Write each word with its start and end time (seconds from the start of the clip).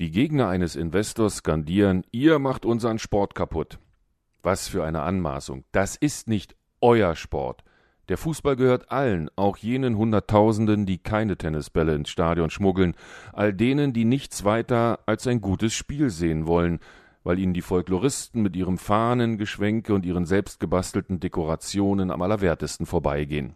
Die 0.00 0.10
Gegner 0.10 0.48
eines 0.48 0.74
Investors 0.74 1.36
skandieren, 1.36 2.02
ihr 2.10 2.40
macht 2.40 2.66
unseren 2.66 2.98
Sport 2.98 3.36
kaputt. 3.36 3.78
Was 4.42 4.66
für 4.66 4.82
eine 4.82 5.02
Anmaßung. 5.02 5.64
Das 5.70 5.94
ist 5.94 6.28
nicht 6.28 6.56
euer 6.80 7.14
Sport. 7.14 7.62
Der 8.08 8.18
Fußball 8.18 8.56
gehört 8.56 8.90
allen, 8.90 9.30
auch 9.36 9.56
jenen 9.56 9.96
Hunderttausenden, 9.96 10.84
die 10.84 10.98
keine 10.98 11.38
Tennisbälle 11.38 11.94
ins 11.94 12.10
Stadion 12.10 12.50
schmuggeln, 12.50 12.96
all 13.32 13.54
denen, 13.54 13.92
die 13.92 14.04
nichts 14.04 14.44
weiter 14.44 14.98
als 15.06 15.28
ein 15.28 15.40
gutes 15.40 15.72
Spiel 15.74 16.10
sehen 16.10 16.48
wollen, 16.48 16.80
weil 17.22 17.38
ihnen 17.38 17.54
die 17.54 17.62
Folkloristen 17.62 18.42
mit 18.42 18.56
ihrem 18.56 18.78
Fahnengeschwenke 18.78 19.94
und 19.94 20.04
ihren 20.04 20.26
selbstgebastelten 20.26 21.20
Dekorationen 21.20 22.10
am 22.10 22.20
allerwertesten 22.20 22.84
vorbeigehen. 22.84 23.54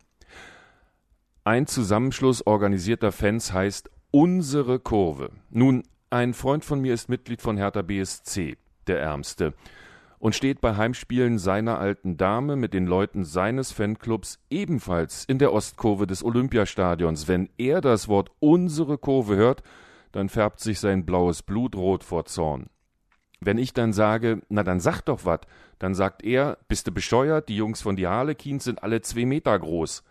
Ein 1.42 1.66
Zusammenschluss 1.66 2.46
organisierter 2.46 3.10
Fans 3.10 3.52
heißt 3.52 3.90
Unsere 4.12 4.78
Kurve. 4.78 5.32
Nun, 5.50 5.82
ein 6.10 6.34
Freund 6.34 6.64
von 6.64 6.80
mir 6.80 6.94
ist 6.94 7.08
Mitglied 7.08 7.42
von 7.42 7.56
Hertha 7.56 7.82
BSC, 7.82 8.56
der 8.86 9.00
Ärmste, 9.00 9.54
und 10.18 10.34
steht 10.34 10.60
bei 10.60 10.76
Heimspielen 10.76 11.38
seiner 11.38 11.78
alten 11.78 12.16
Dame 12.16 12.56
mit 12.56 12.74
den 12.74 12.86
Leuten 12.86 13.24
seines 13.24 13.72
Fanclubs 13.72 14.40
ebenfalls 14.50 15.24
in 15.26 15.38
der 15.38 15.52
Ostkurve 15.52 16.06
des 16.06 16.24
Olympiastadions. 16.24 17.28
Wenn 17.28 17.50
er 17.56 17.80
das 17.80 18.08
Wort 18.08 18.30
unsere 18.40 18.98
Kurve 18.98 19.36
hört, 19.36 19.62
dann 20.12 20.28
färbt 20.28 20.60
sich 20.60 20.80
sein 20.80 21.04
blaues 21.04 21.42
Blut 21.42 21.76
rot 21.76 22.02
vor 22.02 22.24
Zorn. 22.24 22.70
Wenn 23.40 23.58
ich 23.58 23.72
dann 23.72 23.92
sage, 23.92 24.42
na 24.48 24.64
dann 24.64 24.80
sag 24.80 25.02
doch 25.02 25.24
wat, 25.24 25.46
dann 25.78 25.94
sagt 25.94 26.24
er, 26.24 26.58
bist 26.66 26.88
du 26.88 26.92
bescheuert, 26.92 27.48
die 27.48 27.56
Jungs 27.56 27.80
von 27.80 27.94
die 27.94 28.08
Harlequins 28.08 28.64
sind 28.64 28.82
alle 28.82 29.00
zwei 29.02 29.26
Meter 29.26 29.56
groß. 29.56 30.02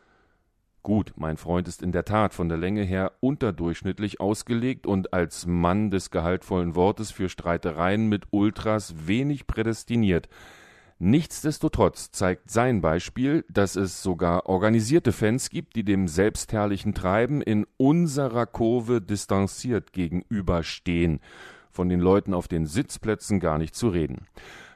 Gut, 0.87 1.11
mein 1.17 1.35
Freund 1.35 1.67
ist 1.67 1.83
in 1.83 1.91
der 1.91 2.05
Tat 2.05 2.33
von 2.33 2.47
der 2.47 2.57
Länge 2.57 2.81
her 2.81 3.11
unterdurchschnittlich 3.19 4.21
ausgelegt 4.21 4.87
und 4.87 5.11
als 5.11 5.45
Mann 5.45 5.91
des 5.91 6.11
gehaltvollen 6.11 6.75
Wortes 6.75 7.11
für 7.11 7.27
Streitereien 7.27 8.07
mit 8.07 8.27
Ultras 8.31 8.95
wenig 9.05 9.47
prädestiniert. 9.47 10.29
Nichtsdestotrotz 10.97 12.11
zeigt 12.13 12.49
sein 12.49 12.79
Beispiel, 12.79 13.43
dass 13.49 13.75
es 13.75 14.01
sogar 14.01 14.45
organisierte 14.45 15.11
Fans 15.11 15.49
gibt, 15.49 15.75
die 15.75 15.83
dem 15.83 16.07
selbstherrlichen 16.07 16.93
Treiben 16.93 17.41
in 17.41 17.67
unserer 17.75 18.45
Kurve 18.45 19.01
distanziert 19.01 19.91
gegenüberstehen, 19.91 21.19
von 21.69 21.89
den 21.89 21.99
Leuten 21.99 22.33
auf 22.33 22.47
den 22.47 22.65
Sitzplätzen 22.65 23.41
gar 23.41 23.57
nicht 23.57 23.75
zu 23.75 23.89
reden. 23.89 24.25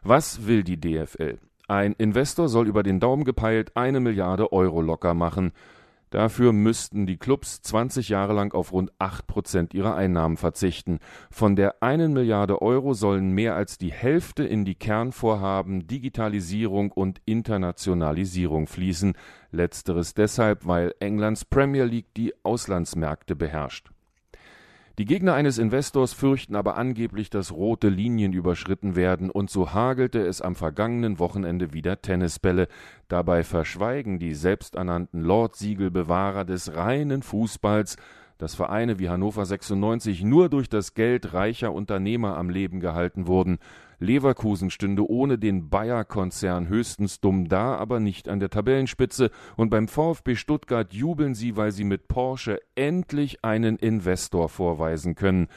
Was 0.03 0.45
will 0.45 0.65
die 0.65 0.77
DFL? 0.77 1.37
Ein 1.69 1.93
Investor 1.93 2.49
soll 2.49 2.67
über 2.67 2.83
den 2.83 2.99
Daumen 2.99 3.23
gepeilt 3.23 3.77
eine 3.77 4.01
Milliarde 4.01 4.51
Euro 4.51 4.81
locker 4.81 5.13
machen. 5.13 5.53
Dafür 6.11 6.51
müssten 6.51 7.05
die 7.05 7.15
Clubs 7.15 7.61
20 7.61 8.09
Jahre 8.09 8.33
lang 8.33 8.53
auf 8.53 8.73
rund 8.73 8.91
8 8.99 9.27
Prozent 9.27 9.73
ihrer 9.73 9.95
Einnahmen 9.95 10.35
verzichten. 10.35 10.99
Von 11.31 11.55
der 11.55 11.81
einen 11.81 12.11
Milliarde 12.11 12.61
Euro 12.61 12.93
sollen 12.93 13.31
mehr 13.31 13.55
als 13.55 13.77
die 13.77 13.93
Hälfte 13.93 14.43
in 14.43 14.65
die 14.65 14.75
Kernvorhaben 14.75 15.87
Digitalisierung 15.87 16.91
und 16.91 17.21
Internationalisierung 17.23 18.67
fließen. 18.67 19.13
Letzteres 19.51 20.13
deshalb, 20.13 20.67
weil 20.67 20.93
Englands 20.99 21.45
Premier 21.45 21.85
League 21.85 22.13
die 22.17 22.33
Auslandsmärkte 22.43 23.37
beherrscht. 23.37 23.89
Die 25.01 25.07
Gegner 25.07 25.33
eines 25.33 25.57
Investors 25.57 26.13
fürchten 26.13 26.55
aber 26.55 26.77
angeblich, 26.77 27.31
dass 27.31 27.51
rote 27.51 27.89
Linien 27.89 28.33
überschritten 28.33 28.95
werden, 28.95 29.31
und 29.31 29.49
so 29.49 29.73
hagelte 29.73 30.19
es 30.19 30.43
am 30.43 30.53
vergangenen 30.53 31.17
Wochenende 31.17 31.73
wieder 31.73 32.03
Tennisbälle. 32.03 32.67
Dabei 33.07 33.43
verschweigen 33.43 34.19
die 34.19 34.35
selbsternannten 34.35 35.23
Lordsiegelbewahrer 35.23 36.45
des 36.45 36.75
reinen 36.75 37.23
Fußballs, 37.23 37.97
dass 38.41 38.55
Vereine 38.55 38.97
wie 38.97 39.07
Hannover 39.07 39.45
96 39.45 40.23
nur 40.23 40.49
durch 40.49 40.67
das 40.67 40.95
Geld 40.95 41.35
reicher 41.35 41.71
Unternehmer 41.73 42.37
am 42.37 42.49
Leben 42.49 42.79
gehalten 42.79 43.27
wurden. 43.27 43.59
Leverkusen 43.99 44.71
stünde 44.71 45.07
ohne 45.07 45.37
den 45.37 45.69
Bayer-Konzern 45.69 46.67
höchstens 46.67 47.19
dumm 47.19 47.49
da, 47.49 47.75
aber 47.75 47.99
nicht 47.99 48.27
an 48.27 48.39
der 48.39 48.49
Tabellenspitze. 48.49 49.29
Und 49.57 49.69
beim 49.69 49.87
VfB 49.87 50.35
Stuttgart 50.35 50.91
jubeln 50.91 51.35
sie, 51.35 51.55
weil 51.55 51.71
sie 51.71 51.83
mit 51.83 52.07
Porsche 52.07 52.59
endlich 52.73 53.45
einen 53.45 53.75
Investor 53.75 54.49
vorweisen 54.49 55.13
können. 55.13 55.47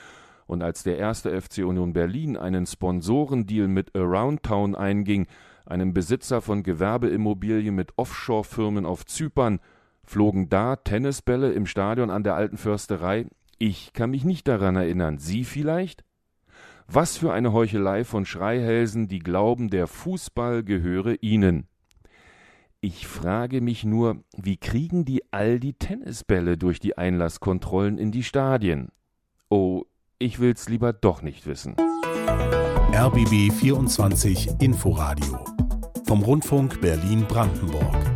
Und 0.47 0.62
als 0.62 0.83
der 0.83 0.99
erste 0.99 1.41
FC 1.41 1.65
Union 1.65 1.94
Berlin 1.94 2.37
einen 2.37 2.67
Sponsorendeal 2.67 3.67
mit 3.67 3.97
Around 3.97 4.43
Town 4.43 4.75
einging, 4.75 5.27
einem 5.65 5.94
Besitzer 5.94 6.43
von 6.43 6.62
Gewerbeimmobilien 6.62 7.75
mit 7.75 7.97
Offshore-Firmen 7.97 8.84
auf 8.84 9.06
Zypern, 9.06 9.61
flogen 10.04 10.48
da 10.48 10.76
Tennisbälle 10.76 11.53
im 11.53 11.66
Stadion 11.66 12.10
an 12.10 12.22
der 12.25 12.34
alten 12.34 12.56
Försterei? 12.56 13.26
Ich 13.59 13.92
kann 13.92 14.10
mich 14.10 14.25
nicht 14.25 14.48
daran 14.48 14.76
erinnern. 14.76 15.19
Sie 15.19 15.44
vielleicht? 15.44 16.04
Was 16.87 17.16
für 17.16 17.32
eine 17.32 17.53
Heuchelei 17.53 18.04
von 18.04 18.26
Schreihälsen, 18.26 19.09
die 19.09 19.20
glauben, 19.20 19.70
der 19.70 19.87
Fußball 19.87 20.62
gehöre 20.62 21.16
ihnen. 21.22 21.66
Ich 22.81 23.06
frage 23.06 23.62
mich 23.62 23.84
nur, 23.84 24.22
wie 24.37 24.59
kriegen 24.59 25.06
die 25.06 25.22
all 25.31 25.59
die 25.59 25.72
Tennisbälle 25.72 26.59
durch 26.59 26.81
die 26.81 26.98
Einlasskontrollen 26.98 27.97
in 27.97 28.12
die 28.12 28.22
Stadien? 28.22 28.88
Oh, 29.48 29.84
ich 30.19 30.38
will's 30.38 30.69
lieber 30.69 30.93
doch 30.93 31.22
nicht 31.22 31.47
wissen. 31.47 31.76
RBB 32.93 33.50
24 33.53 34.60
Inforadio 34.60 35.44
vom 36.06 36.22
Rundfunk 36.22 36.81
Berlin-Brandenburg. 36.82 38.13